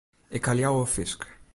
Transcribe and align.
Ik 0.37 0.45
ha 0.45 0.53
leaver 0.57 0.89
fisk. 0.95 1.19